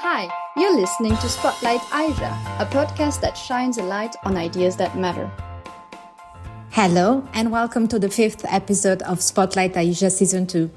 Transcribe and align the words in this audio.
Hi, 0.00 0.28
you're 0.58 0.76
listening 0.76 1.16
to 1.16 1.28
Spotlight 1.28 1.80
AIJA, 1.88 2.60
a 2.60 2.66
podcast 2.66 3.22
that 3.22 3.32
shines 3.32 3.78
a 3.78 3.82
light 3.82 4.14
on 4.24 4.36
ideas 4.36 4.76
that 4.76 4.94
matter. 4.94 5.30
Hello, 6.70 7.26
and 7.32 7.50
welcome 7.50 7.88
to 7.88 7.98
the 7.98 8.10
fifth 8.10 8.44
episode 8.44 9.00
of 9.02 9.22
Spotlight 9.22 9.72
AIJA 9.72 10.12
Season 10.12 10.46
2. 10.46 10.70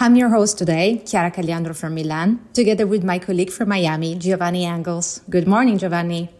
I'm 0.00 0.16
your 0.16 0.30
host 0.30 0.56
today, 0.56 1.02
Chiara 1.04 1.30
Cagliandro 1.30 1.74
from 1.74 1.94
Milan, 1.94 2.40
together 2.54 2.86
with 2.86 3.04
my 3.04 3.18
colleague 3.18 3.50
from 3.50 3.68
Miami, 3.68 4.14
Giovanni 4.14 4.64
Angles. 4.64 5.20
Good 5.28 5.46
morning, 5.46 5.76
Giovanni. 5.76 6.30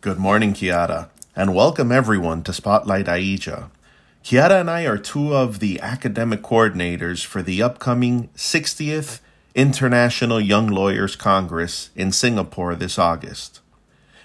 Good 0.00 0.18
morning, 0.18 0.54
Chiara, 0.54 1.10
and 1.36 1.54
welcome 1.54 1.92
everyone 1.92 2.44
to 2.44 2.54
Spotlight 2.54 3.04
AIJA. 3.04 3.68
Chiara 4.22 4.60
and 4.60 4.70
I 4.70 4.86
are 4.86 4.96
two 4.96 5.34
of 5.34 5.58
the 5.58 5.80
academic 5.80 6.40
coordinators 6.40 7.26
for 7.26 7.42
the 7.42 7.62
upcoming 7.62 8.30
60th 8.34 9.20
International 9.54 10.40
Young 10.40 10.68
Lawyers 10.68 11.16
Congress 11.16 11.90
in 11.96 12.12
Singapore 12.12 12.74
this 12.74 12.98
August. 12.98 13.60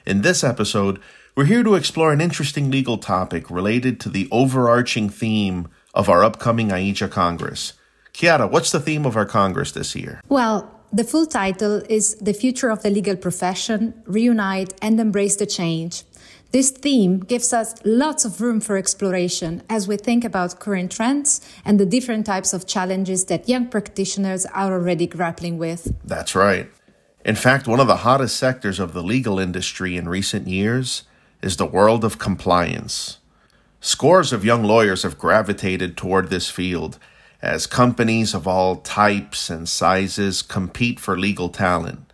In 0.06 0.22
this 0.22 0.44
episode, 0.44 1.00
we're 1.36 1.46
here 1.46 1.64
to 1.64 1.76
explore 1.76 2.12
an 2.12 2.22
interesting 2.22 2.70
legal 2.70 2.98
topic 2.98 3.50
related 3.50 4.00
to 4.02 4.10
the 4.10 4.28
overarching 4.32 5.10
theme 5.10 5.68
of 5.94 6.10
our 6.10 6.24
upcoming 6.24 6.70
AIJA 6.70 7.10
Congress. 7.10 7.74
Chiara, 8.12 8.48
what's 8.48 8.72
the 8.72 8.80
theme 8.80 9.06
of 9.06 9.16
our 9.16 9.26
Congress 9.26 9.72
this 9.72 9.96
year? 9.96 10.22
Well, 10.30 10.70
the 10.92 11.04
full 11.04 11.26
title 11.26 11.82
is 11.90 12.16
The 12.16 12.34
Future 12.34 12.70
of 12.70 12.84
the 12.84 12.92
Legal 12.92 13.16
Profession 13.16 13.96
Reunite 14.06 14.74
and 14.80 15.00
Embrace 15.00 15.38
the 15.38 15.48
Change. 15.48 16.04
This 16.54 16.70
theme 16.70 17.20
gives 17.20 17.52
us 17.52 17.74
lots 17.84 18.26
of 18.26 18.40
room 18.40 18.62
for 18.62 18.78
exploration 18.78 19.64
as 19.72 19.88
we 19.88 19.98
think 19.98 20.24
about 20.24 20.60
current 20.60 20.92
trends 20.92 21.42
and 21.66 21.80
the 21.80 21.86
different 21.86 22.28
types 22.28 22.54
of 22.54 22.68
challenges 22.68 23.26
that 23.26 23.50
young 23.50 23.70
practitioners 23.70 24.46
are 24.46 24.72
already 24.72 25.08
grappling 25.08 25.58
with. 25.58 25.92
That's 26.06 26.36
right. 26.36 26.70
In 27.26 27.34
fact, 27.34 27.68
one 27.68 27.80
of 27.80 27.88
the 27.88 28.06
hottest 28.06 28.38
sectors 28.38 28.80
of 28.80 28.94
the 28.94 29.02
legal 29.02 29.40
industry 29.40 29.98
in 29.98 30.08
recent 30.08 30.48
years 30.48 31.06
is 31.42 31.58
the 31.58 31.66
world 31.66 32.06
of 32.06 32.20
compliance. 32.20 33.18
Scores 33.82 34.32
of 34.32 34.46
young 34.46 34.64
lawyers 34.64 35.02
have 35.02 35.18
gravitated 35.18 35.98
toward 35.98 36.30
this 36.30 36.52
field 36.52 37.00
as 37.42 37.66
companies 37.66 38.36
of 38.36 38.48
all 38.48 38.76
types 38.76 39.50
and 39.50 39.68
sizes 39.68 40.44
compete 40.44 41.00
for 41.00 41.18
legal 41.18 41.50
talent. 41.50 42.14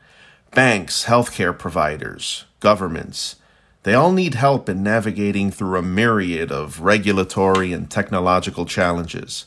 Banks, 0.51 1.05
healthcare 1.07 1.57
providers, 1.57 2.45
governments, 2.61 3.35
they 3.83 3.93
all 3.93 4.11
need 4.11 4.35
help 4.35 4.67
in 4.67 4.83
navigating 4.83 5.51
through 5.51 5.77
a 5.77 5.81
myriad 5.81 6.51
of 6.51 6.81
regulatory 6.81 7.71
and 7.71 7.89
technological 7.89 8.65
challenges. 8.65 9.45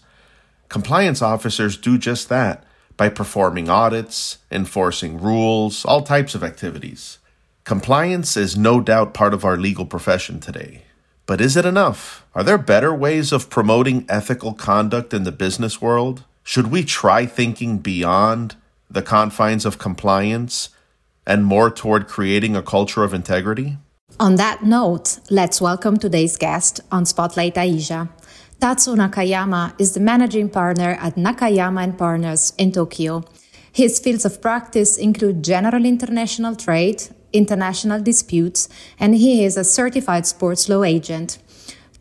Compliance 0.69 1.21
officers 1.21 1.77
do 1.77 1.99
just 1.99 2.29
that 2.29 2.65
by 2.97 3.09
performing 3.09 3.69
audits, 3.69 4.39
enforcing 4.51 5.21
rules, 5.21 5.85
all 5.85 6.03
types 6.03 6.35
of 6.35 6.43
activities. 6.43 7.19
Compliance 7.65 8.37
is 8.37 8.57
no 8.57 8.81
doubt 8.81 9.15
part 9.15 9.35
of 9.35 9.45
our 9.45 9.57
legal 9.57 9.87
profession 9.87 10.41
today. 10.41 10.83
But 11.27 11.41
is 11.41 11.57
it 11.57 11.65
enough? 11.65 12.27
Are 12.35 12.43
there 12.43 12.59
better 12.59 12.95
ways 12.95 13.33
of 13.33 13.51
promoting 13.51 14.05
ethical 14.09 14.53
conduct 14.55 15.15
in 15.15 15.25
the 15.25 15.33
business 15.33 15.81
world? 15.81 16.25
Should 16.43 16.69
we 16.69 16.83
try 16.83 17.27
thinking 17.27 17.79
beyond 17.79 18.57
the 18.91 19.03
confines 19.03 19.65
of 19.65 19.79
compliance 19.79 20.71
and 21.27 21.45
more 21.45 21.71
toward 21.71 22.09
creating 22.09 22.57
a 22.57 22.63
culture 22.63 23.05
of 23.05 23.15
integrity? 23.15 23.79
On 24.21 24.37
that 24.37 24.63
note, 24.63 25.19
let's 25.31 25.61
welcome 25.61 25.97
today's 25.97 26.37
guest 26.37 26.81
on 26.93 27.07
Spotlight 27.07 27.55
AIJA. 27.55 28.09
Tatsu 28.61 28.95
Nakayama 28.95 29.75
is 29.81 29.95
the 29.95 30.01
managing 30.01 30.49
partner 30.49 30.97
at 31.01 31.17
Nakayama 31.17 31.83
and 31.83 31.99
Partners 31.99 32.53
in 32.59 32.71
Tokyo. 32.73 33.25
His 33.73 33.99
fields 33.99 34.25
of 34.25 34.41
practice 34.41 34.97
include 34.97 35.43
general 35.43 35.85
international 35.85 36.55
trade, 36.55 37.03
international 37.33 38.01
disputes, 38.01 38.69
and 39.01 39.15
he 39.17 39.45
is 39.45 39.57
a 39.57 39.65
certified 39.65 40.27
sports 40.27 40.69
law 40.69 40.85
agent. 40.85 41.39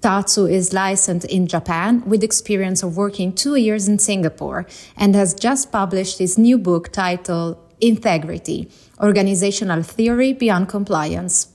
Tatsu 0.01 0.45
is 0.45 0.73
licensed 0.73 1.27
in 1.27 1.47
Japan 1.47 2.03
with 2.05 2.23
experience 2.23 2.83
of 2.83 2.97
working 2.97 3.33
two 3.33 3.55
years 3.55 3.87
in 3.87 3.99
Singapore 3.99 4.67
and 4.97 5.15
has 5.15 5.33
just 5.33 5.71
published 5.71 6.19
his 6.19 6.37
new 6.37 6.57
book 6.57 6.91
titled 6.91 7.57
Integrity 7.79 8.69
Organizational 8.99 9.81
Theory 9.81 10.33
Beyond 10.33 10.69
Compliance. 10.69 11.47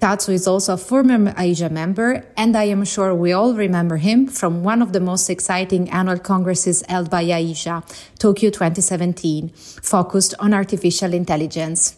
Tatsu 0.00 0.32
is 0.32 0.46
also 0.46 0.74
a 0.74 0.76
former 0.76 1.32
AIJA 1.32 1.70
member, 1.70 2.24
and 2.36 2.56
I 2.56 2.64
am 2.64 2.84
sure 2.84 3.14
we 3.14 3.32
all 3.32 3.54
remember 3.54 3.98
him 3.98 4.26
from 4.26 4.64
one 4.64 4.82
of 4.82 4.92
the 4.92 5.00
most 5.00 5.30
exciting 5.30 5.90
annual 5.90 6.18
congresses 6.18 6.82
held 6.88 7.08
by 7.08 7.24
AIJA, 7.24 7.82
Tokyo 8.18 8.50
2017, 8.50 9.50
focused 9.50 10.34
on 10.38 10.54
artificial 10.54 11.14
intelligence. 11.14 11.96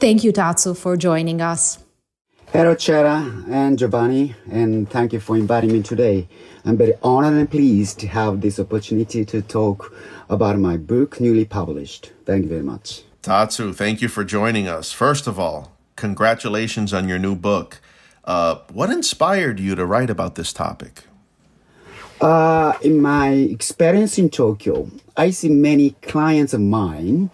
Thank 0.00 0.24
you, 0.24 0.32
Tatsu, 0.32 0.74
for 0.74 0.96
joining 0.96 1.40
us. 1.40 1.78
Hello, 2.52 2.74
Chiara 2.74 3.44
and 3.50 3.78
Giovanni, 3.78 4.34
and 4.50 4.88
thank 4.88 5.12
you 5.12 5.20
for 5.20 5.36
inviting 5.36 5.72
me 5.72 5.82
today. 5.82 6.28
I'm 6.64 6.76
very 6.76 6.94
honored 7.02 7.34
and 7.34 7.50
pleased 7.50 7.98
to 8.00 8.06
have 8.06 8.40
this 8.40 8.58
opportunity 8.58 9.24
to 9.26 9.42
talk 9.42 9.92
about 10.30 10.58
my 10.58 10.76
book 10.76 11.20
newly 11.20 11.44
published. 11.44 12.12
Thank 12.24 12.44
you 12.44 12.48
very 12.48 12.62
much. 12.62 13.02
Tatsu, 13.22 13.72
thank 13.72 14.00
you 14.00 14.08
for 14.08 14.24
joining 14.24 14.68
us. 14.68 14.92
First 14.92 15.26
of 15.26 15.38
all, 15.38 15.75
congratulations 15.96 16.94
on 16.94 17.08
your 17.08 17.18
new 17.18 17.34
book. 17.34 17.80
Uh, 18.24 18.58
what 18.72 18.90
inspired 18.90 19.58
you 19.58 19.74
to 19.74 19.86
write 19.86 20.10
about 20.10 20.34
this 20.34 20.52
topic? 20.52 21.04
Uh, 22.20 22.72
in 22.82 23.00
my 23.00 23.28
experience 23.28 24.18
in 24.18 24.30
Tokyo, 24.30 24.90
I 25.16 25.30
see 25.30 25.50
many 25.50 25.90
clients 26.02 26.54
of 26.54 26.60
mine, 26.60 27.30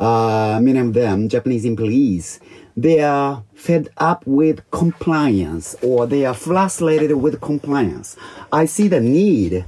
uh, 0.00 0.58
many 0.60 0.78
of 0.78 0.92
them 0.92 1.28
Japanese 1.28 1.64
employees, 1.64 2.40
they 2.76 3.00
are 3.00 3.44
fed 3.54 3.90
up 3.98 4.26
with 4.26 4.68
compliance 4.72 5.76
or 5.82 6.06
they 6.06 6.24
are 6.24 6.34
frustrated 6.34 7.12
with 7.12 7.40
compliance. 7.40 8.16
I 8.52 8.64
see 8.64 8.88
the 8.88 9.00
need 9.00 9.64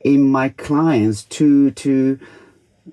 in 0.00 0.22
my 0.22 0.48
clients 0.48 1.24
to, 1.24 1.72
to 1.72 2.18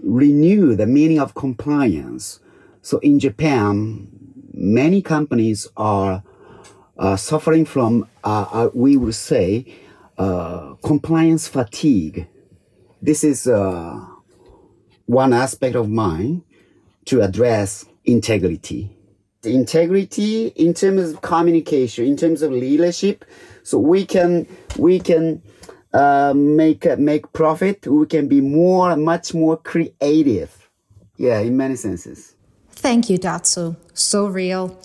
renew 0.02 0.76
the 0.76 0.88
meaning 0.88 1.20
of 1.20 1.36
compliance. 1.36 2.42
So 2.82 2.98
in 3.00 3.20
Japan, 3.20 4.10
many 4.64 5.02
companies 5.02 5.68
are 5.76 6.24
uh, 6.98 7.16
suffering 7.16 7.66
from, 7.66 8.08
uh, 8.24 8.46
uh, 8.52 8.70
we 8.74 8.96
would 8.98 9.16
say, 9.16 9.66
uh, 10.18 10.76
compliance 10.84 11.48
fatigue. 11.48 12.28
This 13.02 13.24
is 13.24 13.48
uh, 13.48 14.00
one 15.06 15.34
aspect 15.34 15.76
of 15.76 15.90
mine 15.90 16.44
to 17.06 17.22
address 17.22 17.86
integrity. 18.06 18.96
The 19.42 19.54
integrity 19.54 20.48
in 20.48 20.74
terms 20.74 21.12
of 21.12 21.22
communication, 21.22 22.06
in 22.06 22.16
terms 22.16 22.42
of 22.42 22.52
leadership, 22.52 23.26
so 23.64 23.78
we 23.78 24.06
can 24.06 24.48
we 24.78 25.00
can 25.00 25.42
uh, 25.94 26.34
make 26.34 26.86
make 26.98 27.34
profit. 27.34 27.86
We 27.86 28.06
can 28.06 28.30
be 28.30 28.40
more, 28.40 28.96
much 28.96 29.34
more 29.34 29.58
creative. 29.58 30.70
Yeah, 31.18 31.40
in 31.40 31.58
many 31.58 31.76
senses. 31.76 32.36
Thank 32.84 33.10
you, 33.10 33.18
Tatsu. 33.18 33.78
So 33.94 34.26
real. 34.28 34.78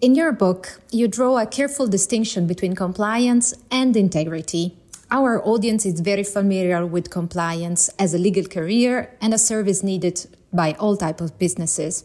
In 0.00 0.16
your 0.16 0.32
book, 0.32 0.80
you 0.90 1.06
draw 1.06 1.38
a 1.38 1.46
careful 1.46 1.86
distinction 1.86 2.48
between 2.48 2.74
compliance 2.74 3.54
and 3.70 3.96
integrity. 3.96 4.76
Our 5.08 5.40
audience 5.40 5.86
is 5.86 6.00
very 6.00 6.24
familiar 6.24 6.84
with 6.84 7.10
compliance 7.10 7.90
as 7.96 8.12
a 8.12 8.18
legal 8.18 8.46
career 8.46 9.16
and 9.20 9.32
a 9.32 9.38
service 9.38 9.84
needed 9.84 10.26
by 10.52 10.72
all 10.80 10.96
types 10.96 11.22
of 11.22 11.38
businesses 11.38 12.04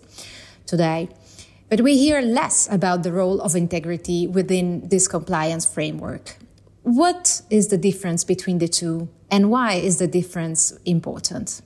today. 0.67 1.09
But 1.67 1.81
we 1.81 1.97
hear 1.97 2.21
less 2.21 2.71
about 2.71 3.01
the 3.01 3.11
role 3.11 3.41
of 3.41 3.55
integrity 3.55 4.27
within 4.27 4.87
this 4.87 5.07
compliance 5.07 5.65
framework. 5.65 6.37
What 6.83 7.41
is 7.49 7.69
the 7.69 7.77
difference 7.79 8.23
between 8.23 8.59
the 8.59 8.67
two, 8.67 9.09
and 9.31 9.49
why 9.49 9.73
is 9.73 9.97
the 9.97 10.07
difference 10.07 10.77
important? 10.85 11.61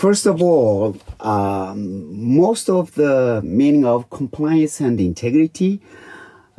First 0.00 0.24
of 0.24 0.40
all, 0.40 0.96
um, 1.20 2.34
most 2.34 2.70
of 2.70 2.94
the 2.94 3.42
meaning 3.44 3.84
of 3.84 4.08
compliance 4.08 4.80
and 4.80 4.98
integrity, 4.98 5.82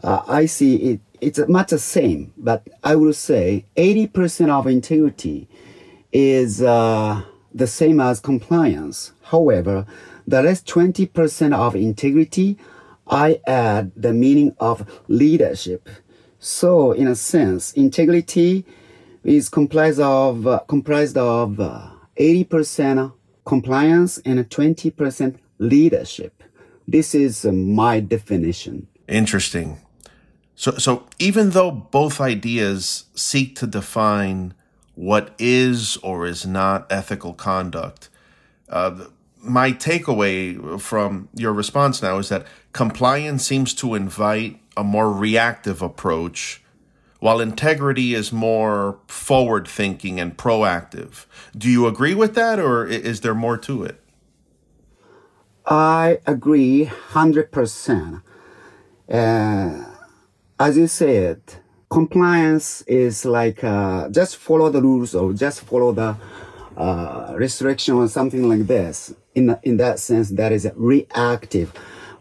uh, 0.03 0.21
I 0.27 0.45
see 0.45 0.75
it, 0.75 0.99
it's 1.21 1.39
much 1.47 1.71
the 1.71 1.79
same, 1.79 2.33
but 2.38 2.67
I 2.83 2.95
would 2.95 3.15
say 3.15 3.65
80% 3.75 4.51
of 4.51 4.67
integrity 4.67 5.49
is 6.11 6.61
uh, 6.61 7.23
the 7.51 7.65
same 7.65 7.99
as 7.99 8.19
compliance. 8.19 9.11
However, 9.23 9.88
the 10.27 10.43
rest 10.43 10.67
20% 10.67 11.55
of 11.55 11.75
integrity, 11.75 12.59
I 13.07 13.41
add 13.47 13.91
the 13.95 14.13
meaning 14.13 14.55
of 14.59 15.01
leadership. 15.07 15.89
So, 16.38 16.91
in 16.91 17.07
a 17.07 17.15
sense, 17.15 17.73
integrity 17.73 18.65
is 19.23 19.49
comprised 19.49 19.99
of, 19.99 20.45
uh, 20.45 20.59
comprised 20.67 21.17
of 21.17 21.57
80% 22.19 23.13
compliance 23.45 24.17
and 24.19 24.39
20% 24.49 25.38
leadership. 25.59 26.43
This 26.88 27.15
is 27.15 27.45
uh, 27.45 27.51
my 27.51 27.99
definition. 27.99 28.88
Interesting. 29.07 29.79
So, 30.55 30.71
so 30.77 31.07
even 31.19 31.51
though 31.51 31.71
both 31.71 32.21
ideas 32.21 33.05
seek 33.15 33.55
to 33.57 33.67
define 33.67 34.53
what 34.95 35.33
is 35.39 35.97
or 35.97 36.25
is 36.25 36.45
not 36.45 36.91
ethical 36.91 37.33
conduct, 37.33 38.09
uh, 38.69 39.05
my 39.41 39.71
takeaway 39.71 40.79
from 40.79 41.29
your 41.33 41.53
response 41.53 42.01
now 42.01 42.17
is 42.17 42.29
that 42.29 42.45
compliance 42.73 43.45
seems 43.45 43.73
to 43.75 43.95
invite 43.95 44.59
a 44.77 44.83
more 44.83 45.11
reactive 45.11 45.81
approach, 45.81 46.60
while 47.21 47.39
integrity 47.39 48.15
is 48.15 48.33
more 48.33 48.97
forward 49.07 49.68
thinking 49.68 50.19
and 50.19 50.35
proactive. 50.35 51.27
Do 51.56 51.69
you 51.69 51.85
agree 51.85 52.15
with 52.15 52.33
that, 52.33 52.59
or 52.59 52.85
is 52.88 53.21
there 53.21 53.35
more 53.35 53.57
to 53.59 53.83
it? 53.83 54.01
I 55.68 56.18
agree 56.25 56.88
100%. 57.12 58.23
Uh, 59.07 59.85
as 60.59 60.77
you 60.77 60.88
said, 60.88 61.41
compliance 61.91 62.81
is 62.88 63.24
like 63.24 63.63
uh, 63.63 64.09
just 64.09 64.38
follow 64.38 64.71
the 64.71 64.81
rules 64.81 65.13
or 65.13 65.31
just 65.33 65.62
follow 65.62 65.91
the 65.91 66.17
uh, 66.75 67.33
restriction 67.35 67.94
or 67.95 68.07
something 68.07 68.50
like 68.50 68.65
this. 68.65 69.13
In, 69.35 69.56
in 69.62 69.77
that 69.77 70.00
sense, 70.00 70.31
that 70.31 70.51
is 70.51 70.67
reactive. 70.75 71.71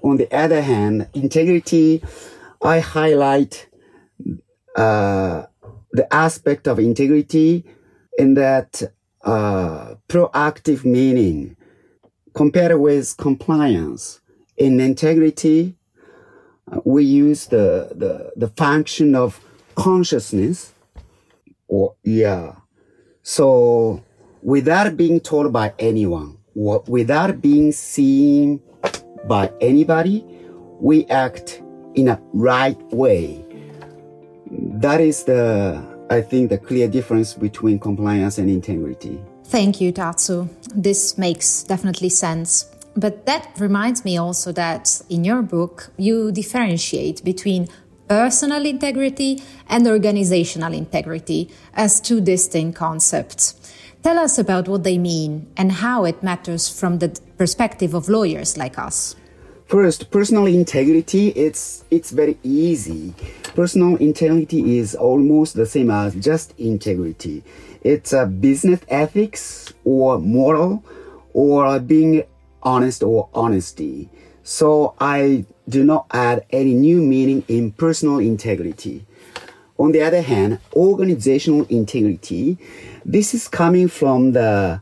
On 0.02 0.18
the 0.18 0.30
other 0.30 0.60
hand, 0.60 1.08
integrity, 1.14 2.02
I 2.62 2.80
highlight 2.80 3.66
uh, 4.76 5.46
the 5.92 6.12
aspect 6.14 6.66
of 6.66 6.78
integrity 6.78 7.64
in 8.18 8.34
that 8.34 8.82
uh, 9.22 9.94
proactive 10.08 10.84
meaning 10.84 11.56
compared 12.34 12.78
with 12.78 13.16
compliance. 13.16 14.20
In 14.56 14.80
integrity, 14.80 15.76
uh, 16.70 16.80
we 16.84 17.04
use 17.04 17.46
the, 17.46 17.90
the, 17.94 18.32
the 18.36 18.48
function 18.48 19.14
of 19.14 19.40
consciousness 19.74 20.74
or 21.68 21.94
yeah. 22.02 22.56
So 23.22 24.02
without 24.42 24.96
being 24.96 25.20
told 25.20 25.52
by 25.52 25.72
anyone, 25.78 26.38
without 26.54 27.40
being 27.40 27.72
seen 27.72 28.60
by 29.26 29.52
anybody, 29.60 30.24
we 30.80 31.06
act 31.06 31.62
in 31.94 32.08
a 32.08 32.20
right 32.32 32.80
way. 32.92 33.44
That 34.50 35.00
is 35.00 35.24
the, 35.24 35.82
I 36.10 36.20
think, 36.20 36.50
the 36.50 36.58
clear 36.58 36.88
difference 36.88 37.34
between 37.34 37.78
compliance 37.78 38.38
and 38.38 38.50
integrity. 38.50 39.22
Thank 39.44 39.80
you, 39.80 39.92
Tatsu. 39.92 40.48
This 40.74 41.18
makes 41.18 41.64
definitely 41.64 42.08
sense. 42.08 42.66
But 42.96 43.26
that 43.26 43.48
reminds 43.58 44.04
me 44.04 44.16
also 44.16 44.52
that 44.52 45.00
in 45.08 45.24
your 45.24 45.42
book, 45.42 45.90
you 45.96 46.32
differentiate 46.32 47.24
between 47.24 47.68
personal 48.08 48.66
integrity 48.66 49.42
and 49.68 49.86
organizational 49.86 50.72
integrity 50.72 51.48
as 51.74 52.00
two 52.00 52.20
distinct 52.20 52.76
concepts. 52.76 53.54
Tell 54.02 54.18
us 54.18 54.38
about 54.38 54.66
what 54.66 54.82
they 54.82 54.98
mean 54.98 55.46
and 55.56 55.70
how 55.70 56.04
it 56.04 56.22
matters 56.22 56.68
from 56.68 56.98
the 56.98 57.16
perspective 57.38 57.94
of 57.94 58.08
lawyers 58.08 58.56
like 58.56 58.78
us. 58.78 59.14
First, 59.70 60.10
personal 60.10 60.46
integrity, 60.46 61.28
it's, 61.28 61.84
it's 61.92 62.10
very 62.10 62.36
easy. 62.42 63.14
Personal 63.54 63.94
integrity 63.98 64.78
is 64.78 64.96
almost 64.96 65.54
the 65.54 65.64
same 65.64 65.92
as 65.92 66.12
just 66.16 66.58
integrity. 66.58 67.44
It's 67.82 68.12
a 68.12 68.26
business 68.26 68.80
ethics 68.88 69.72
or 69.84 70.18
moral 70.18 70.82
or 71.34 71.78
being 71.78 72.24
honest 72.64 73.04
or 73.04 73.28
honesty. 73.32 74.10
So 74.42 74.96
I 74.98 75.46
do 75.68 75.84
not 75.84 76.06
add 76.10 76.46
any 76.50 76.74
new 76.74 77.00
meaning 77.00 77.44
in 77.46 77.70
personal 77.70 78.18
integrity. 78.18 79.06
On 79.78 79.92
the 79.92 80.02
other 80.02 80.20
hand, 80.20 80.58
organizational 80.74 81.64
integrity, 81.66 82.58
this 83.04 83.34
is 83.34 83.46
coming 83.46 83.86
from 83.86 84.32
the 84.32 84.80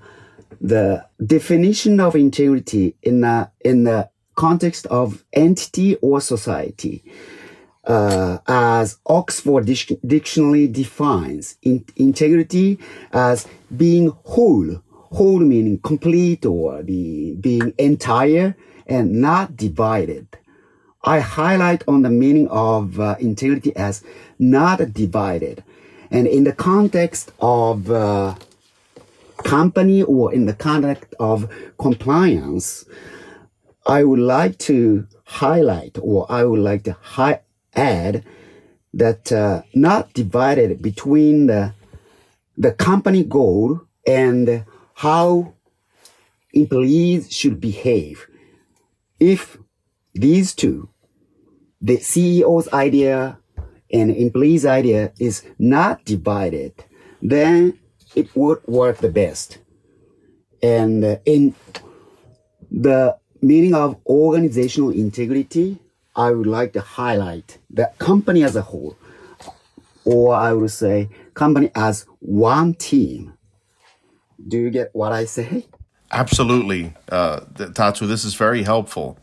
the 0.62 1.06
definition 1.24 2.00
of 2.00 2.16
integrity 2.16 2.96
in 3.02 3.20
the 3.20 3.50
in 3.60 3.84
the 3.84 4.08
context 4.38 4.86
of 4.86 5.24
entity 5.32 5.96
or 5.96 6.20
society. 6.20 7.02
Uh, 7.84 8.38
as 8.46 8.98
Oxford 9.06 9.64
Dictionary 10.06 10.68
defines 10.68 11.56
in- 11.62 11.84
integrity 11.96 12.78
as 13.12 13.48
being 13.76 14.12
whole, 14.24 14.70
whole 15.16 15.40
meaning 15.40 15.78
complete 15.80 16.46
or 16.46 16.82
the, 16.82 17.34
being 17.40 17.72
entire 17.78 18.54
and 18.86 19.20
not 19.20 19.56
divided. 19.56 20.28
I 21.02 21.18
highlight 21.20 21.82
on 21.88 22.02
the 22.02 22.10
meaning 22.10 22.48
of 22.48 23.00
uh, 23.00 23.16
integrity 23.18 23.74
as 23.74 24.04
not 24.38 24.78
divided. 24.92 25.64
And 26.10 26.26
in 26.26 26.44
the 26.44 26.52
context 26.52 27.32
of 27.40 27.90
uh, 27.90 28.34
company 29.38 30.02
or 30.02 30.32
in 30.32 30.46
the 30.46 30.54
context 30.54 31.14
of 31.18 31.50
compliance, 31.78 32.84
I 33.88 34.04
would 34.04 34.18
like 34.20 34.58
to 34.70 35.06
highlight 35.24 35.98
or 36.02 36.30
I 36.30 36.44
would 36.44 36.60
like 36.60 36.84
to 36.84 36.96
hi- 37.00 37.40
add 37.74 38.22
that 38.92 39.32
uh, 39.32 39.62
not 39.74 40.12
divided 40.12 40.82
between 40.82 41.46
the, 41.46 41.72
the 42.56 42.72
company 42.72 43.24
goal 43.24 43.80
and 44.06 44.66
how 44.94 45.54
employees 46.52 47.32
should 47.32 47.60
behave. 47.62 48.26
If 49.18 49.56
these 50.14 50.54
two, 50.54 50.90
the 51.80 51.96
CEO's 51.96 52.70
idea 52.72 53.38
and 53.90 54.10
employee's 54.10 54.66
idea 54.66 55.12
is 55.18 55.44
not 55.58 56.04
divided, 56.04 56.74
then 57.22 57.78
it 58.14 58.36
would 58.36 58.66
work 58.66 58.98
the 58.98 59.08
best. 59.08 59.58
And 60.62 61.02
uh, 61.04 61.16
in 61.24 61.54
the 62.70 63.16
meaning 63.40 63.74
of 63.74 63.96
organizational 64.06 64.90
integrity, 64.90 65.78
I 66.16 66.32
would 66.32 66.46
like 66.46 66.72
to 66.72 66.80
highlight 66.80 67.58
the 67.70 67.90
company 67.98 68.42
as 68.42 68.56
a 68.56 68.62
whole, 68.62 68.96
or 70.04 70.34
I 70.34 70.52
would 70.52 70.70
say 70.70 71.08
company 71.34 71.70
as 71.74 72.06
one 72.20 72.74
team. 72.74 73.34
Do 74.46 74.58
you 74.58 74.70
get 74.70 74.90
what 74.92 75.12
I 75.12 75.24
say? 75.24 75.66
Absolutely, 76.10 76.94
uh, 77.10 77.40
Tatsu. 77.74 78.06
This 78.06 78.24
is 78.24 78.34
very 78.34 78.62
helpful. 78.62 79.18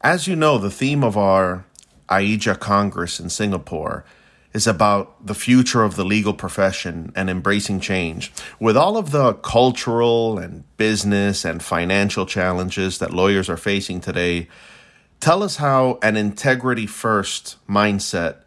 As 0.00 0.26
you 0.26 0.34
know, 0.34 0.58
the 0.58 0.70
theme 0.70 1.04
of 1.04 1.16
our 1.16 1.64
AIJA 2.08 2.58
Congress 2.58 3.20
in 3.20 3.30
Singapore 3.30 4.04
is 4.52 4.66
about 4.66 5.24
the 5.24 5.34
future 5.34 5.84
of 5.84 5.96
the 5.96 6.04
legal 6.04 6.34
profession 6.34 7.12
and 7.14 7.30
embracing 7.30 7.80
change. 7.80 8.32
With 8.58 8.76
all 8.76 8.96
of 8.96 9.10
the 9.10 9.34
cultural 9.34 10.38
and 10.38 10.64
business 10.76 11.44
and 11.44 11.62
financial 11.62 12.26
challenges 12.26 12.98
that 12.98 13.14
lawyers 13.14 13.48
are 13.48 13.56
facing 13.56 14.00
today, 14.00 14.48
tell 15.20 15.42
us 15.42 15.56
how 15.56 15.98
an 16.02 16.16
integrity 16.16 16.86
first 16.86 17.56
mindset 17.68 18.38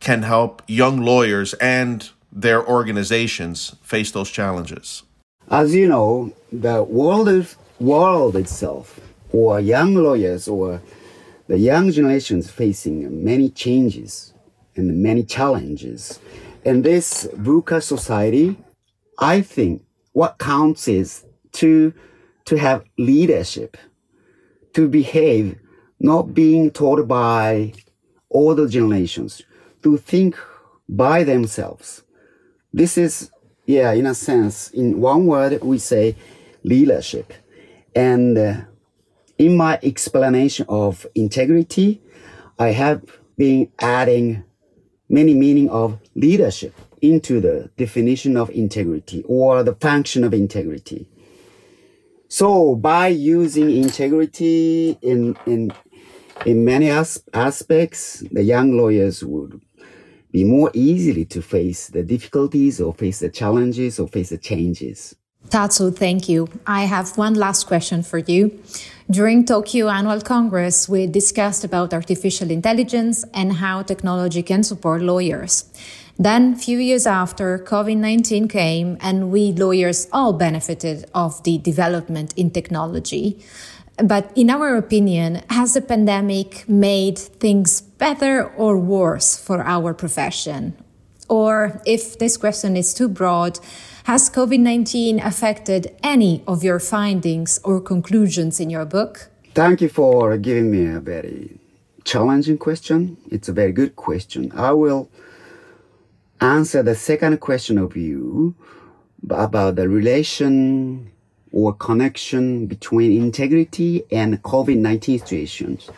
can 0.00 0.22
help 0.22 0.62
young 0.66 1.00
lawyers 1.00 1.54
and 1.54 2.10
their 2.30 2.66
organizations 2.66 3.76
face 3.82 4.10
those 4.10 4.30
challenges. 4.30 5.04
As 5.50 5.74
you 5.74 5.88
know, 5.88 6.34
the 6.52 6.82
world, 6.82 7.56
world 7.80 8.36
itself, 8.36 9.00
or 9.32 9.58
young 9.60 9.94
lawyers, 9.94 10.48
or 10.48 10.82
the 11.46 11.58
young 11.58 11.90
generations 11.92 12.50
facing 12.50 13.24
many 13.24 13.48
changes 13.48 14.34
and 14.76 15.02
many 15.02 15.22
challenges. 15.24 16.20
In 16.64 16.82
this 16.82 17.26
VUCA 17.34 17.82
society, 17.82 18.56
I 19.18 19.40
think 19.40 19.82
what 20.12 20.38
counts 20.38 20.88
is 20.88 21.24
to, 21.52 21.92
to 22.46 22.56
have 22.56 22.84
leadership, 22.98 23.76
to 24.74 24.88
behave, 24.88 25.58
not 26.00 26.34
being 26.34 26.70
taught 26.70 27.06
by 27.08 27.72
older 28.30 28.68
generations, 28.68 29.42
to 29.82 29.96
think 29.96 30.36
by 30.88 31.24
themselves. 31.24 32.02
This 32.72 32.98
is, 32.98 33.30
yeah, 33.64 33.92
in 33.92 34.06
a 34.06 34.14
sense, 34.14 34.70
in 34.70 35.00
one 35.00 35.26
word, 35.26 35.62
we 35.62 35.78
say 35.78 36.16
leadership. 36.62 37.32
And 37.94 38.36
uh, 38.36 38.60
in 39.38 39.56
my 39.56 39.78
explanation 39.82 40.66
of 40.68 41.06
integrity, 41.14 42.02
I 42.58 42.68
have 42.72 43.02
been 43.36 43.70
adding 43.78 44.44
many 45.08 45.34
meaning 45.34 45.68
of 45.70 45.98
leadership 46.14 46.74
into 47.02 47.40
the 47.40 47.70
definition 47.76 48.36
of 48.36 48.50
integrity 48.50 49.22
or 49.26 49.62
the 49.62 49.74
function 49.74 50.24
of 50.24 50.34
integrity. 50.34 51.08
So 52.28 52.74
by 52.74 53.08
using 53.08 53.70
integrity 53.70 54.98
in, 55.02 55.36
in, 55.46 55.72
in 56.44 56.64
many 56.64 56.90
as- 56.90 57.22
aspects, 57.32 58.24
the 58.32 58.42
young 58.42 58.76
lawyers 58.76 59.22
would 59.22 59.60
be 60.32 60.44
more 60.44 60.70
easily 60.74 61.24
to 61.26 61.40
face 61.40 61.88
the 61.88 62.02
difficulties 62.02 62.80
or 62.80 62.92
face 62.92 63.20
the 63.20 63.30
challenges 63.30 64.00
or 64.00 64.08
face 64.08 64.30
the 64.30 64.38
changes. 64.38 65.14
Tatsu, 65.50 65.90
thank 65.90 66.28
you. 66.28 66.48
I 66.66 66.82
have 66.82 67.16
one 67.16 67.34
last 67.34 67.66
question 67.66 68.02
for 68.02 68.18
you. 68.18 68.58
During 69.08 69.44
Tokyo 69.44 69.88
Annual 69.88 70.22
Congress, 70.22 70.88
we 70.88 71.06
discussed 71.06 71.62
about 71.62 71.94
artificial 71.94 72.50
intelligence 72.50 73.24
and 73.32 73.54
how 73.54 73.82
technology 73.82 74.42
can 74.42 74.64
support 74.64 75.02
lawyers. 75.02 75.64
Then, 76.18 76.56
few 76.56 76.78
years 76.78 77.06
after, 77.06 77.58
COVID 77.58 77.98
19 77.98 78.48
came, 78.48 78.96
and 79.00 79.30
we 79.30 79.52
lawyers 79.52 80.08
all 80.12 80.32
benefited 80.32 81.04
of 81.14 81.42
the 81.44 81.58
development 81.58 82.32
in 82.36 82.50
technology. 82.50 83.38
But 84.02 84.32
in 84.34 84.50
our 84.50 84.76
opinion, 84.76 85.42
has 85.50 85.74
the 85.74 85.82
pandemic 85.82 86.68
made 86.68 87.18
things 87.18 87.80
better 87.80 88.44
or 88.56 88.78
worse 88.78 89.38
for 89.38 89.62
our 89.62 89.94
profession? 89.94 90.74
Or 91.28 91.80
if 91.86 92.18
this 92.18 92.36
question 92.36 92.76
is 92.76 92.94
too 92.94 93.08
broad, 93.08 93.58
has 94.06 94.30
COVID 94.30 94.60
19 94.60 95.18
affected 95.18 95.92
any 96.00 96.40
of 96.46 96.62
your 96.62 96.78
findings 96.78 97.58
or 97.64 97.80
conclusions 97.80 98.60
in 98.60 98.70
your 98.70 98.84
book? 98.84 99.28
Thank 99.52 99.80
you 99.80 99.88
for 99.88 100.38
giving 100.38 100.70
me 100.70 100.86
a 100.86 101.00
very 101.00 101.58
challenging 102.04 102.56
question. 102.56 103.16
It's 103.32 103.48
a 103.48 103.52
very 103.52 103.72
good 103.72 103.96
question. 103.96 104.52
I 104.54 104.70
will 104.70 105.10
answer 106.40 106.84
the 106.84 106.94
second 106.94 107.40
question 107.40 107.78
of 107.78 107.96
you 107.96 108.54
about 109.28 109.74
the 109.74 109.88
relation 109.88 111.10
or 111.50 111.72
connection 111.72 112.68
between 112.68 113.10
integrity 113.20 114.04
and 114.12 114.40
COVID-19 114.40 115.18
situations. 115.18 115.90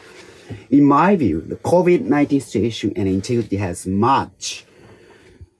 In 0.70 0.84
my 0.84 1.14
view, 1.14 1.42
the 1.42 1.56
COVID-19 1.56 2.40
situation 2.40 2.94
and 2.96 3.06
integrity 3.06 3.56
has 3.56 3.86
much, 3.86 4.64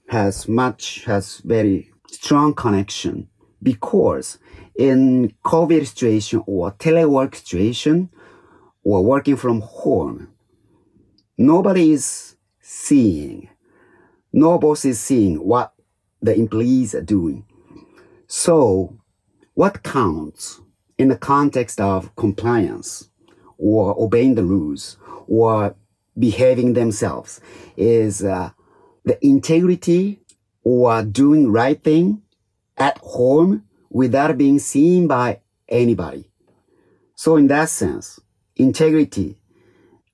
has 0.07 0.47
much, 0.47 1.05
has 1.05 1.37
very 1.45 1.88
strong 2.21 2.53
connection 2.53 3.29
because 3.63 4.39
in 4.77 5.33
COVID 5.45 5.87
situation 5.87 6.43
or 6.45 6.73
telework 6.73 7.33
situation 7.33 8.09
or 8.83 9.03
working 9.03 9.37
from 9.37 9.61
home, 9.61 10.27
nobody 11.37 11.91
is 11.91 12.35
seeing, 12.59 13.49
no 14.33 14.57
boss 14.57 14.83
is 14.83 14.99
seeing 14.99 15.37
what 15.37 15.73
the 16.21 16.35
employees 16.35 16.93
are 16.93 17.01
doing. 17.01 17.45
So 18.27 18.97
what 19.53 19.83
counts 19.83 20.59
in 20.97 21.07
the 21.07 21.17
context 21.17 21.79
of 21.79 22.13
compliance 22.17 23.09
or 23.57 23.95
obeying 23.97 24.35
the 24.35 24.43
rules 24.43 24.97
or 25.27 25.73
behaving 26.17 26.73
themselves 26.73 27.39
is 27.77 28.23
uh, 28.25 28.49
the 29.05 29.25
integrity 29.25 30.19
or 30.63 31.03
doing 31.03 31.51
right 31.51 31.81
thing 31.81 32.21
at 32.77 32.97
home 32.99 33.63
without 33.89 34.37
being 34.37 34.59
seen 34.59 35.07
by 35.07 35.39
anybody. 35.67 36.29
So 37.15 37.35
in 37.35 37.47
that 37.47 37.69
sense, 37.69 38.19
integrity 38.55 39.37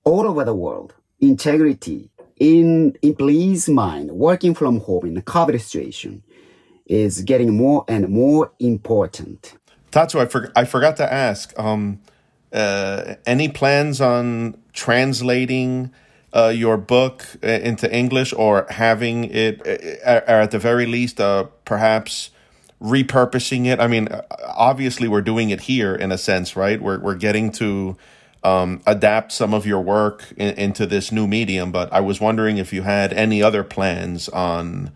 all 0.03 0.27
over 0.27 0.43
the 0.43 0.55
world, 0.55 0.93
integrity 1.19 2.09
in 2.37 2.97
employees' 3.01 3.69
mind, 3.69 4.11
working 4.11 4.53
from 4.53 4.79
home 4.81 5.05
in 5.05 5.17
a 5.17 5.21
COVID 5.21 5.59
situation 5.59 6.23
is 6.85 7.21
getting 7.21 7.55
more 7.55 7.85
and 7.87 8.09
more 8.09 8.51
important. 8.59 9.55
Tatsu, 9.91 10.19
I, 10.19 10.25
for, 10.25 10.51
I 10.55 10.65
forgot 10.65 10.97
to 10.97 11.11
ask, 11.11 11.57
um, 11.57 12.01
uh, 12.51 13.15
any 13.25 13.49
plans 13.49 14.01
on 14.01 14.55
translating 14.73 15.91
uh, 16.35 16.49
your 16.49 16.77
book 16.77 17.25
uh, 17.43 17.47
into 17.47 17.91
English 17.93 18.33
or 18.33 18.67
having 18.69 19.25
it, 19.25 19.61
uh, 20.05 20.21
or 20.27 20.41
at 20.41 20.51
the 20.51 20.59
very 20.59 20.85
least, 20.85 21.21
uh, 21.21 21.45
perhaps 21.63 22.29
repurposing 22.81 23.65
it. 23.65 23.79
I 23.79 23.87
mean, 23.87 24.09
obviously, 24.55 25.07
we're 25.07 25.21
doing 25.21 25.49
it 25.49 25.61
here 25.61 25.95
in 25.95 26.11
a 26.11 26.17
sense, 26.17 26.55
right? 26.55 26.81
We're 26.81 26.99
we're 26.99 27.15
getting 27.15 27.51
to 27.53 27.95
um, 28.43 28.81
adapt 28.85 29.31
some 29.31 29.53
of 29.53 29.65
your 29.65 29.81
work 29.81 30.33
in, 30.35 30.53
into 30.55 30.85
this 30.85 31.11
new 31.11 31.25
medium. 31.25 31.71
But 31.71 31.91
I 31.93 32.01
was 32.01 32.19
wondering 32.19 32.57
if 32.57 32.73
you 32.73 32.81
had 32.83 33.13
any 33.13 33.41
other 33.41 33.63
plans 33.63 34.27
on 34.29 34.91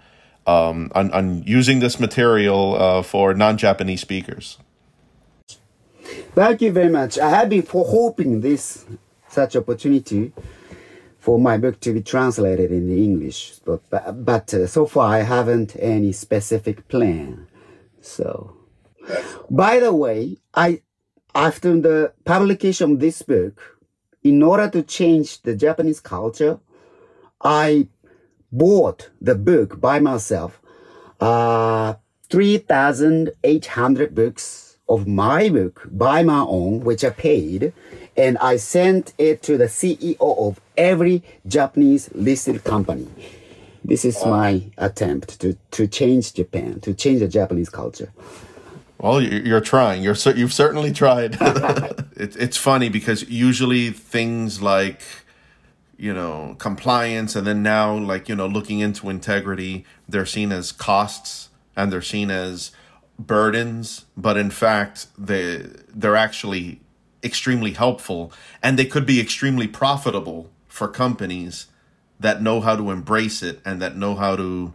um, 0.46 0.92
on, 0.94 1.12
on 1.12 1.44
using 1.44 1.80
this 1.80 2.00
material 2.00 2.76
uh, 2.76 3.02
for 3.02 3.34
non-Japanese 3.34 4.02
speakers. 4.02 4.58
Thank 6.36 6.62
you 6.62 6.72
very 6.72 6.90
much. 6.90 7.18
I 7.18 7.30
have 7.30 7.50
been 7.50 7.66
hoping 7.66 8.42
this 8.42 8.86
such 9.30 9.56
opportunity 9.56 10.34
for 11.30 11.38
my 11.38 11.58
book 11.60 11.80
to 11.80 11.94
be 11.94 12.02
translated 12.02 12.72
in 12.72 12.90
English, 12.90 13.60
but 13.64 13.82
but, 14.26 14.52
uh, 14.52 14.66
so 14.66 14.88
far 14.88 15.08
I 15.14 15.22
haven't 15.36 15.76
any 15.78 16.12
specific 16.12 16.88
plan. 16.88 17.46
So, 18.02 18.58
by 19.48 19.80
the 19.80 19.94
way, 19.94 20.38
I 20.56 20.82
after 21.36 21.80
the 21.80 22.14
publication 22.26 22.94
of 22.94 23.00
this 23.00 23.22
book, 23.22 23.56
in 24.24 24.42
order 24.42 24.68
to 24.72 24.82
change 24.82 25.44
the 25.44 25.56
Japanese 25.66 26.00
culture, 26.00 26.56
I 27.40 27.90
bought 28.52 29.12
the 29.22 29.36
book 29.36 29.80
by 29.80 30.00
myself. 30.00 30.60
Uh, 31.20 31.94
3,800 32.32 34.16
books 34.16 34.78
of 34.88 35.08
my 35.08 35.50
book 35.50 35.88
by 35.92 36.24
my 36.24 36.42
own, 36.58 36.80
which 36.80 37.04
I 37.04 37.12
paid, 37.12 37.72
and 38.20 38.38
I 38.40 38.58
sent 38.58 39.14
it 39.18 39.42
to 39.44 39.58
the 39.58 39.66
CEO 39.66 40.18
of 40.20 40.60
every 40.76 41.24
Japanese 41.48 42.10
listed 42.14 42.66
company. 42.66 43.08
This 43.86 44.04
is 44.04 44.18
oh. 44.22 44.30
my 44.30 44.64
attempt 44.78 45.40
to, 45.40 45.58
to 45.72 45.88
change 45.88 46.34
Japan, 46.34 46.82
to 46.82 46.94
change 46.94 47.22
the 47.22 47.30
Japanese 47.30 47.70
culture. 47.70 48.12
Well, 48.98 49.22
you're 49.22 49.62
trying. 49.62 50.04
You're 50.04 50.18
you've 50.36 50.54
certainly 50.54 50.92
tried. 50.92 51.36
it, 51.40 52.36
it's 52.36 52.58
funny 52.58 52.90
because 52.90 53.30
usually 53.30 53.92
things 53.92 54.62
like 54.62 55.02
you 55.98 56.14
know 56.14 56.56
compliance 56.60 57.36
and 57.38 57.48
then 57.48 57.64
now 57.64 57.96
like 57.98 58.28
you 58.28 58.36
know 58.36 58.48
looking 58.48 58.80
into 58.80 59.10
integrity, 59.10 59.86
they're 60.10 60.26
seen 60.26 60.52
as 60.52 60.74
costs 60.74 61.50
and 61.78 61.94
they're 61.94 62.02
seen 62.02 62.30
as 62.30 62.72
burdens, 63.18 64.04
but 64.18 64.36
in 64.36 64.52
fact 64.52 65.08
they 65.18 65.66
they're 65.88 66.18
actually 66.18 66.82
extremely 67.24 67.72
helpful 67.72 68.32
and 68.64 68.78
they 68.80 68.86
could 68.86 69.06
be 69.06 69.20
extremely 69.20 69.68
profitable 69.68 70.50
for 70.68 70.88
companies 70.88 71.68
that 72.20 72.42
know 72.42 72.62
how 72.62 72.76
to 72.76 72.92
embrace 72.92 73.42
it 73.42 73.60
and 73.66 73.82
that 73.82 73.96
know 73.96 74.16
how 74.16 74.36
to 74.36 74.74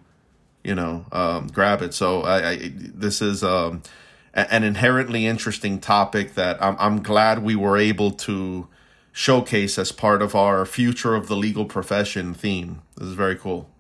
you 0.63 0.75
know 0.75 1.07
um, 1.13 1.47
grab 1.49 1.83
it. 1.83 1.95
So 1.95 2.23
I, 2.23 2.51
I 2.51 2.73
this 2.75 3.21
is. 3.23 3.43
Um, 3.43 3.83
an 4.35 4.65
inherently 4.65 5.27
interesting 5.27 5.79
topic 5.79 6.35
that 6.35 6.61
I'm, 6.61 6.77
I'm 6.79 7.03
glad 7.03 7.43
we 7.43 7.55
were 7.55 7.77
able 7.77 8.11
to 8.11 8.67
showcase 9.13 9.79
as 9.79 9.93
part 9.93 10.23
of 10.23 10.35
our 10.35 10.67
future 10.67 11.15
of 11.15 11.29
the 11.29 11.37
legal 11.37 11.65
profession 11.65 12.35
theme. 12.35 12.83
This 12.97 13.09
is 13.09 13.15
very 13.15 13.37
cool. 13.37 13.71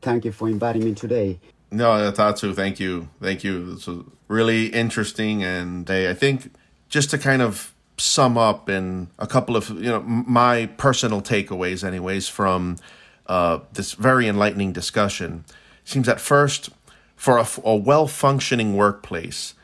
Thank 0.00 0.24
you 0.24 0.32
for 0.32 0.48
inviting 0.48 0.84
me 0.84 0.94
today. 0.94 1.38
No, 1.70 2.10
Tatsu, 2.10 2.52
thank 2.52 2.80
you. 2.80 3.08
Thank 3.20 3.44
you. 3.44 3.74
This 3.74 3.86
was 3.86 4.04
really 4.26 4.66
interesting. 4.66 5.44
And 5.44 5.88
I 5.88 6.14
think 6.14 6.52
just 6.88 7.10
to 7.10 7.18
kind 7.18 7.40
of 7.40 7.71
sum 7.96 8.36
up 8.36 8.68
in 8.68 9.08
a 9.18 9.26
couple 9.26 9.56
of, 9.56 9.68
you 9.70 9.90
know, 9.90 10.00
my 10.02 10.66
personal 10.76 11.20
takeaways, 11.20 11.84
anyways, 11.84 12.28
from 12.28 12.76
uh, 13.26 13.60
this 13.72 13.92
very 13.92 14.26
enlightening 14.28 14.72
discussion, 14.72 15.44
seems 15.84 16.08
at 16.08 16.20
first 16.20 16.70
for 17.16 17.38
a, 17.38 17.46
a 17.64 17.76
well 17.76 18.06
functioning 18.06 18.76
workplace, 18.76 19.54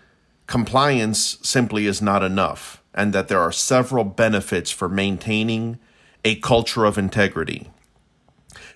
compliance 0.47 1.39
simply 1.43 1.87
is 1.87 2.01
not 2.01 2.23
enough, 2.23 2.83
and 2.95 3.13
that 3.13 3.29
there 3.29 3.41
are 3.41 3.53
several 3.53 4.05
benefits 4.05 4.71
for 4.71 4.89
maintaining 4.89 5.79
a 6.25 6.37
culture 6.37 6.85
of 6.85 6.99
integrity. 6.99 7.71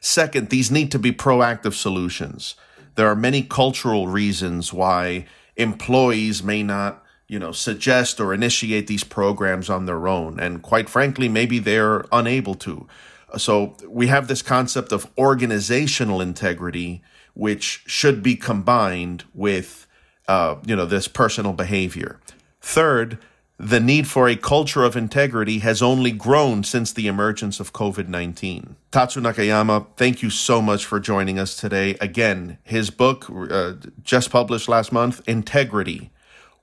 Second, 0.00 0.48
these 0.48 0.70
need 0.70 0.90
to 0.90 0.98
be 0.98 1.12
proactive 1.12 1.74
solutions. 1.74 2.56
There 2.94 3.06
are 3.06 3.16
many 3.16 3.42
cultural 3.42 4.08
reasons 4.08 4.72
why 4.72 5.26
employees 5.56 6.42
may 6.42 6.62
not, 6.62 7.01
you 7.32 7.38
know, 7.38 7.50
suggest 7.50 8.20
or 8.20 8.34
initiate 8.34 8.88
these 8.88 9.04
programs 9.04 9.70
on 9.70 9.86
their 9.86 10.06
own. 10.06 10.38
And 10.38 10.60
quite 10.60 10.90
frankly, 10.90 11.30
maybe 11.30 11.58
they're 11.58 12.04
unable 12.12 12.54
to. 12.56 12.86
So 13.38 13.74
we 13.88 14.08
have 14.08 14.28
this 14.28 14.42
concept 14.42 14.92
of 14.92 15.10
organizational 15.16 16.20
integrity, 16.20 17.02
which 17.32 17.84
should 17.86 18.22
be 18.22 18.36
combined 18.36 19.24
with 19.32 19.86
uh, 20.28 20.56
you 20.66 20.76
know, 20.76 20.84
this 20.84 21.08
personal 21.08 21.54
behavior. 21.54 22.20
Third, 22.60 23.16
the 23.56 23.80
need 23.80 24.06
for 24.06 24.28
a 24.28 24.36
culture 24.36 24.84
of 24.84 24.94
integrity 24.94 25.60
has 25.60 25.80
only 25.80 26.10
grown 26.10 26.62
since 26.64 26.92
the 26.92 27.06
emergence 27.06 27.60
of 27.60 27.72
COVID 27.72 28.08
19. 28.08 28.76
Tatsu 28.90 29.22
Nakayama, 29.22 29.86
thank 29.96 30.22
you 30.22 30.28
so 30.28 30.60
much 30.60 30.84
for 30.84 31.00
joining 31.00 31.38
us 31.38 31.56
today. 31.56 31.96
Again, 31.98 32.58
his 32.62 32.90
book, 32.90 33.30
uh, 33.30 33.72
just 34.02 34.30
published 34.30 34.68
last 34.68 34.92
month, 34.92 35.26
Integrity 35.26 36.10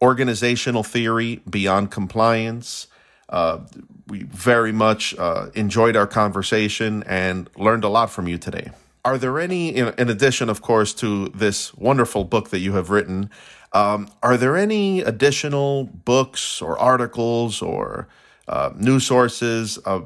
Organizational 0.01 0.83
Theory 0.83 1.41
Beyond 1.49 1.91
Compliance. 1.91 2.87
Uh, 3.27 3.59
we 4.07 4.23
very 4.23 4.71
much 4.71 5.15
uh, 5.17 5.47
enjoyed 5.53 5.95
our 5.95 6.07
conversation 6.07 7.03
and 7.03 7.49
learned 7.55 7.83
a 7.83 7.89
lot 7.89 8.09
from 8.09 8.27
you 8.27 8.37
today. 8.37 8.71
Are 9.05 9.17
there 9.17 9.39
any, 9.39 9.69
in, 9.69 9.93
in 9.97 10.09
addition, 10.09 10.49
of 10.49 10.61
course, 10.61 10.93
to 10.95 11.29
this 11.29 11.73
wonderful 11.75 12.23
book 12.23 12.49
that 12.49 12.59
you 12.59 12.73
have 12.73 12.89
written, 12.89 13.29
um, 13.71 14.09
are 14.23 14.35
there 14.35 14.57
any 14.57 15.01
additional 15.01 15.85
books 15.85 16.61
or 16.61 16.77
articles 16.77 17.61
or 17.61 18.07
uh, 18.47 18.71
news 18.75 19.05
sources 19.05 19.77
uh, 19.85 20.01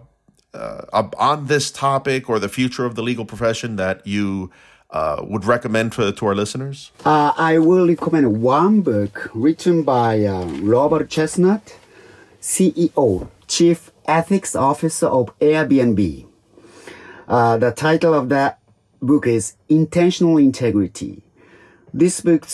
uh, 0.53 1.09
on 1.17 1.47
this 1.47 1.71
topic 1.71 2.29
or 2.29 2.39
the 2.39 2.50
future 2.50 2.85
of 2.85 2.95
the 2.95 3.01
legal 3.01 3.25
profession 3.25 3.77
that 3.77 4.05
you 4.05 4.51
uh, 4.93 5.17
would 5.23 5.43
recommend 5.43 5.91
to, 5.93 6.12
to 6.13 6.25
our 6.27 6.35
listeners? 6.35 6.91
Uh, 7.03 7.33
I 7.35 7.57
will 7.57 7.88
recommend 7.88 8.41
one 8.41 8.81
book 8.81 9.29
written 9.33 9.83
by 9.83 10.23
uh, 10.23 10.45
Robert 10.62 11.09
Chesnut, 11.09 11.73
CEO, 12.39 13.27
Chief 13.47 13.91
Ethics 14.05 14.55
Officer 14.55 15.07
of 15.07 15.38
Airbnb. 15.39 16.27
Uh, 17.27 17.57
the 17.57 17.71
title 17.71 18.13
of 18.13 18.29
that 18.29 18.59
book 19.01 19.25
is 19.25 19.55
Intentional 19.67 20.38
Integrity. 20.38 21.23
This 21.93 22.21
book 22.21 22.47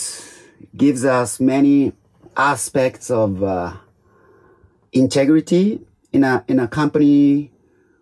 gives 0.76 1.04
us 1.04 1.40
many 1.40 1.92
aspects 2.36 3.10
of 3.10 3.42
uh, 3.42 3.74
integrity 4.92 5.80
in 6.12 6.24
a 6.24 6.44
in 6.48 6.58
a 6.58 6.68
company 6.68 7.50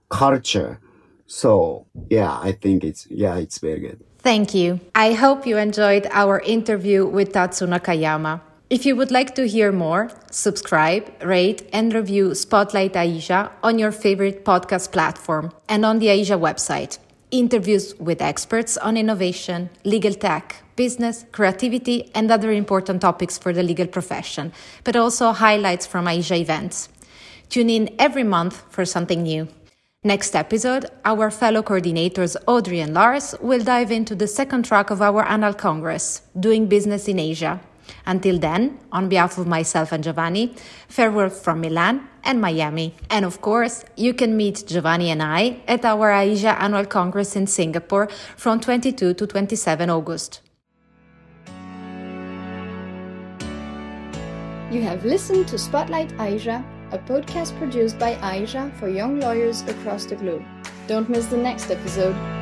culture. 0.08 0.80
So 1.26 1.86
yeah, 2.08 2.38
I 2.40 2.52
think 2.52 2.84
it's 2.84 3.06
yeah, 3.10 3.36
it's 3.36 3.58
very 3.58 3.80
good. 3.80 4.04
Thank 4.20 4.52
you. 4.52 4.80
I 4.94 5.12
hope 5.12 5.46
you 5.46 5.56
enjoyed 5.58 6.06
our 6.10 6.40
interview 6.40 7.06
with 7.06 7.32
Tatsu 7.32 7.66
Nakayama. 7.66 8.40
If 8.68 8.84
you 8.84 8.96
would 8.96 9.10
like 9.10 9.34
to 9.36 9.48
hear 9.48 9.72
more, 9.72 10.10
subscribe, 10.30 11.10
rate, 11.22 11.66
and 11.72 11.94
review 11.94 12.34
Spotlight 12.34 12.92
AIJA 12.94 13.50
on 13.62 13.78
your 13.78 13.92
favorite 13.92 14.44
podcast 14.44 14.92
platform 14.92 15.52
and 15.68 15.86
on 15.86 16.00
the 16.00 16.08
AIJA 16.08 16.38
website. 16.38 16.98
Interviews 17.30 17.94
with 17.98 18.20
experts 18.20 18.76
on 18.76 18.96
innovation, 18.96 19.70
legal 19.84 20.12
tech, 20.12 20.62
business, 20.76 21.24
creativity, 21.32 22.10
and 22.14 22.30
other 22.30 22.50
important 22.52 23.00
topics 23.00 23.38
for 23.38 23.52
the 23.52 23.62
legal 23.62 23.86
profession, 23.86 24.52
but 24.84 24.96
also 24.96 25.32
highlights 25.32 25.86
from 25.86 26.06
AIJA 26.06 26.40
events. 26.40 26.88
Tune 27.48 27.70
in 27.70 27.94
every 27.98 28.24
month 28.24 28.64
for 28.68 28.84
something 28.84 29.22
new. 29.22 29.48
Next 30.04 30.36
episode, 30.36 30.86
our 31.04 31.28
fellow 31.28 31.60
coordinators 31.60 32.36
Audrey 32.46 32.78
and 32.78 32.94
Lars 32.94 33.34
will 33.40 33.64
dive 33.64 33.90
into 33.90 34.14
the 34.14 34.28
second 34.28 34.64
track 34.64 34.90
of 34.90 35.02
our 35.02 35.24
annual 35.24 35.52
congress, 35.52 36.22
Doing 36.38 36.68
Business 36.68 37.08
in 37.08 37.18
Asia. 37.18 37.60
Until 38.06 38.38
then, 38.38 38.78
on 38.92 39.08
behalf 39.08 39.38
of 39.38 39.48
myself 39.48 39.90
and 39.90 40.04
Giovanni, 40.04 40.54
farewell 40.86 41.30
from 41.30 41.62
Milan 41.62 42.08
and 42.22 42.40
Miami. 42.40 42.94
And 43.10 43.24
of 43.24 43.40
course, 43.40 43.84
you 43.96 44.14
can 44.14 44.36
meet 44.36 44.62
Giovanni 44.68 45.10
and 45.10 45.20
I 45.20 45.62
at 45.66 45.84
our 45.84 46.12
AIJA 46.12 46.60
Annual 46.60 46.86
Congress 46.86 47.34
in 47.34 47.48
Singapore 47.48 48.06
from 48.36 48.60
22 48.60 49.14
to 49.14 49.26
27 49.26 49.90
August. 49.90 50.42
You 54.70 54.80
have 54.82 55.04
listened 55.04 55.48
to 55.48 55.58
Spotlight 55.58 56.10
AIJA, 56.18 56.77
a 56.92 56.98
podcast 56.98 57.56
produced 57.58 57.98
by 57.98 58.14
AIJA 58.16 58.72
for 58.78 58.88
young 58.88 59.20
lawyers 59.20 59.62
across 59.62 60.04
the 60.04 60.16
globe. 60.16 60.44
Don't 60.86 61.08
miss 61.08 61.26
the 61.26 61.36
next 61.36 61.70
episode. 61.70 62.37